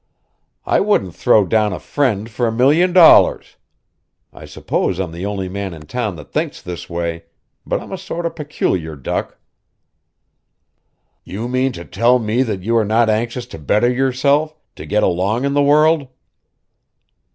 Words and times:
I 0.65 0.79
wouldn't 0.79 1.13
throw 1.15 1.45
down 1.45 1.73
a 1.73 1.79
friend 1.79 2.27
for 2.27 2.47
a 2.47 2.51
million 2.51 2.91
dollars! 2.91 3.57
I 4.33 4.45
suppose 4.45 4.97
I'm 4.99 5.11
the 5.11 5.27
only 5.27 5.47
man 5.47 5.75
in 5.75 5.83
town 5.83 6.15
that 6.15 6.31
thinks 6.31 6.59
this 6.59 6.89
way, 6.89 7.25
but 7.67 7.79
I'm 7.79 7.91
a 7.91 7.99
sort 7.99 8.25
of 8.25 8.35
peculiar 8.35 8.95
duck!" 8.95 9.37
"You 11.23 11.47
mean 11.47 11.71
to 11.73 11.85
tell 11.85 12.17
me 12.17 12.41
that 12.41 12.63
you 12.63 12.75
are 12.77 12.83
not 12.83 13.11
anxious 13.11 13.45
to 13.53 13.59
better 13.59 13.91
yourself, 13.91 14.55
to 14.75 14.87
get 14.87 15.03
along 15.03 15.45
in 15.45 15.53
the 15.53 15.61
world?" 15.61 16.07